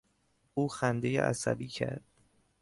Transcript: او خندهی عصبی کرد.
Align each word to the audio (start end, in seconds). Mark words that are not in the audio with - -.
او 0.53 0.67
خندهی 0.69 1.17
عصبی 1.17 1.67
کرد. 1.67 2.03